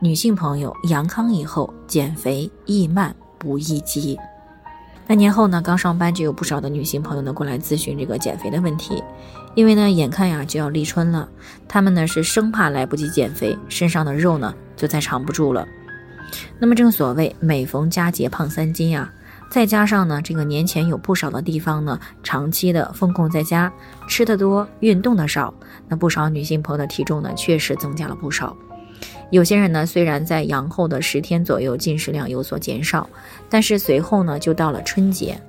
[0.00, 4.18] 女性朋友阳康以后减肥易慢不易急。
[5.06, 9.02] 那年后呢，刚上班就有不少的女性朋友呢过来咨询这个减肥的问题，
[9.54, 11.28] 因为呢眼看呀就要立春了，
[11.68, 15.66] 她们呢是生怕来不及减肥，身上的肉呢就再藏不住了。
[16.58, 19.12] 那么正所谓每逢佳节胖三斤呀，
[19.50, 23.70] 再加上呢这个年前有不少的地方呢长期的封控在家，
[24.08, 25.52] 吃的多，运动的少，
[25.88, 28.56] 那不少女性朋友的体重呢确实增加了不少。
[29.32, 33.08] 有些人呢，虽然在阳后的十天左右进食量有所减少，
[33.48, 35.40] 但是随后呢就到了春节，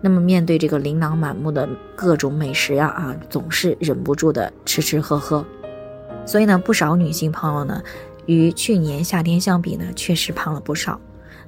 [0.00, 5.44] 那么面对这个琳琅满目的各种美食呀啊，总是忍不住的吃吃喝喝，
[6.24, 7.82] 所以呢，不少女性朋友呢，
[8.24, 10.98] 与去年夏天相比呢，确实胖了不少。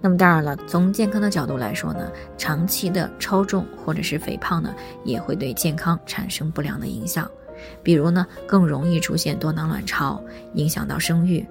[0.00, 4.74] 那么当然了，从健康的角度来说呢，长期的超重或者是肥胖呢，
[5.04, 7.30] 也会对健康产生不良的影响，
[7.82, 10.18] 比如呢，更容易出现多囊卵巢，
[10.54, 11.46] 影响到生育。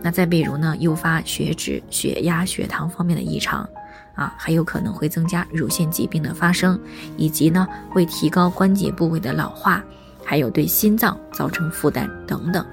[0.00, 3.68] 那再比如呢，诱发血脂、血压、血糖方面的异常，
[4.14, 6.78] 啊，还有可能会增加乳腺疾病的发生，
[7.16, 9.84] 以及呢，会提高关节部位的老化，
[10.24, 12.64] 还有对心脏造成负担等等。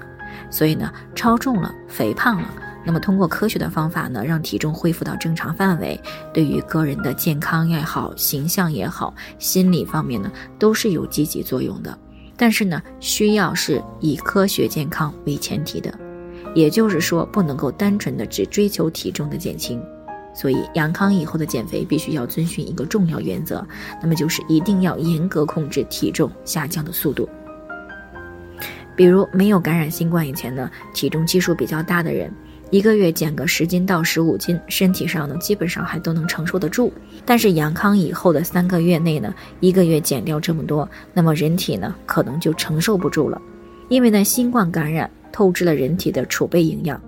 [0.50, 2.48] 所以呢，超重了、肥胖了，
[2.84, 6.00] 那么通过科学的方法呢，让体重恢复到正常范围，
[6.32, 11.98] 对于个人的健康也好、形象也好、心理方面呢，都是有积极作用的。
[12.36, 15.92] 但是呢，需要是以科学健康为前提的。
[16.56, 19.78] 也就是说，不能够单纯的只追求体重的减轻，
[20.34, 23.62] 所以阳康以后的减肥必须要遵循一个重要原则，
[24.00, 27.28] 那么就是一定要严格控制体重下降的速度。
[28.96, 32.32] 比如没有感染新冠以前呢，体重基数比较大的人，
[32.70, 36.90] 一个月减个十斤到十五斤，身体上呢基本上还都能承受得住。
[37.26, 43.38] 但是阳康以后的三个月内呢，一个月减掉这么多，那么人体呢可能就承受不住了，
[43.90, 45.10] 因为呢新冠感染。
[45.36, 46.98] 透支了人体的储备营养，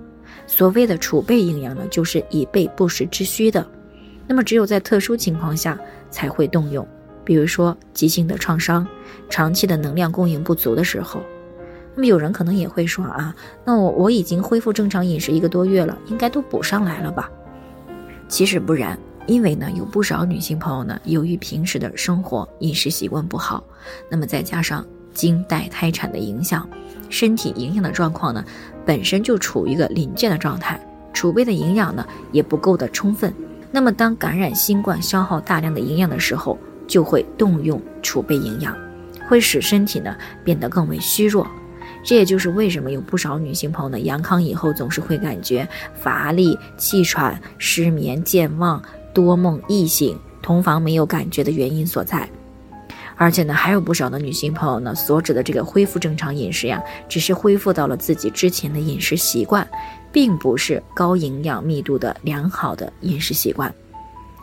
[0.46, 3.66] 所谓的储备营养呢，就是以备不时之需的。
[4.26, 5.80] 那么只有在特殊情况下
[6.10, 6.86] 才会动用，
[7.24, 8.86] 比如说急性的创伤、
[9.30, 11.22] 长期的能量供应不足的时候。
[11.94, 13.34] 那么有人可能也会说啊，
[13.64, 17.30] 那我我已经恢复正常饮食一个多月了，应该都补上来了吧？
[18.28, 23.64] 其实不然，因为呢有不少女性朋友呢，由于平时的生活饮食习惯不好，
[24.10, 24.86] 那么再加上
[25.18, 26.68] 经带胎产的影响。
[27.10, 28.44] 身体营养的状况呢，
[28.86, 30.80] 本身就处于一个临界的状态，
[31.12, 33.34] 储备的营养呢也不够的充分。
[33.72, 38.76] 那么当感染新冠消耗大量的营养的时候，就会动用储备营养，
[39.26, 41.44] 会使身体呢变得更为虚弱。
[42.04, 48.80] 这也就是为什么有不少女性朋友呢阳康以后总是会感觉乏力、气喘、失眠、健忘、
[49.12, 52.28] 多梦易醒、同房没有感觉的原因所在。
[53.18, 59.68] 而且呢，还有不少的女性朋友呢，所指的这个恢复正常饮食呀，只是恢复到了自己之前的饮食习惯，
[60.12, 63.74] 并不是高营养密度的良好的饮食习惯。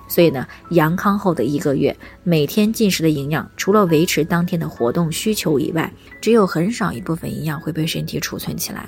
[0.10, 5.90] 所以呢，阳康后的一个月，每天进食的营养，除了维持当天的活动需求以外，
[6.22, 8.88] 只有很少一部分营养会被身体储存起来。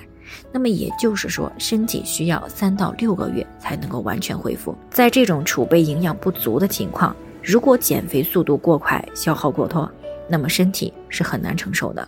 [0.52, 4.78] 那么也就是说，身体需要三到六个月才能够完全恢复。
[4.92, 7.16] 在这种储备营养不足的情况。
[7.48, 9.90] 如果减肥速度过快，消耗过多，
[10.28, 12.06] 那么身体是很难承受的。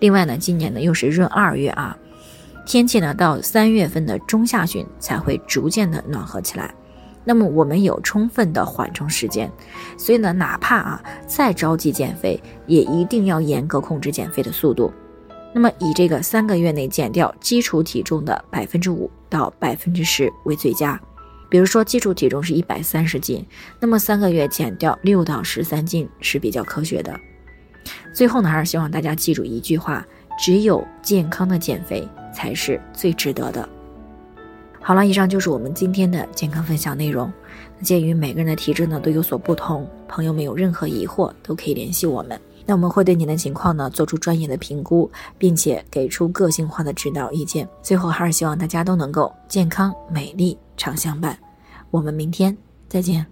[0.00, 1.96] 另外呢，今年呢又是闰二月啊，
[2.66, 6.74] 天气呢到三月份的中下旬才会逐渐的暖和起来。
[7.24, 9.50] 那么我们有充分的缓冲时间，
[9.96, 14.92] 所以呢，哪怕啊再着急减肥，也一定要严格控制减肥的速度。
[15.54, 21.00] 那么以这个三个月内减掉基础体重的百分之五到百分之十为最佳。
[21.50, 23.44] 比如说，基础体重是一百三十斤，
[23.80, 27.18] 那么三个月减掉六到十三斤是比较科学的。
[28.14, 30.06] 最后呢，还是希望大家记住一句话：
[30.38, 33.68] 只有健康的减肥才是最值得的。
[34.80, 37.30] 好了，以上就是我们今天的健康分享内容。
[37.82, 42.40] 鉴于每个人的体质呢都有所不同，朋友们有任何疑惑都可以联系我们，
[42.70, 47.68] 那我们会对您的情况呢做出专业的评估，并且给出个性化的指导意见。
[47.82, 50.56] 最后还是希望大家都能够健康美丽。
[50.76, 51.36] 常相伴，
[51.90, 52.56] 我们明天
[52.88, 53.26] 再见。